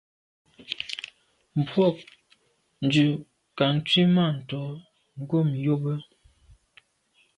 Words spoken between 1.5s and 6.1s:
Mbwôg ndù kà nzwimàntô ghom yube.